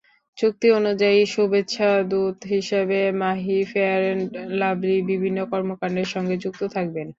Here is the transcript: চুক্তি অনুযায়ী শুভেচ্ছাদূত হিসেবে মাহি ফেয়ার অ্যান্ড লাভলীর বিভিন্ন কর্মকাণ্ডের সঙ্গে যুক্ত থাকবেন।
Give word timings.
চুক্তি 0.37 0.67
অনুযায়ী 0.79 1.19
শুভেচ্ছাদূত 1.33 2.37
হিসেবে 2.53 2.99
মাহি 3.21 3.57
ফেয়ার 3.71 4.01
অ্যান্ড 4.05 4.29
লাভলীর 4.59 5.01
বিভিন্ন 5.11 5.39
কর্মকাণ্ডের 5.51 6.07
সঙ্গে 6.13 6.35
যুক্ত 6.43 6.61
থাকবেন। 6.75 7.07